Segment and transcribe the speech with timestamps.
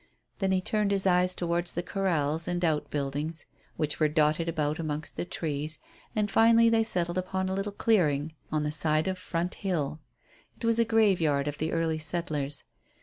[0.39, 3.45] Then he turned his eyes towards the corrals and outbuildings
[3.77, 5.77] which were dotted about amongst the trees,
[6.15, 9.99] and finally they settled upon a little clearing on the side of Front Hill.
[10.57, 12.63] It was a graveyard of the early settlers.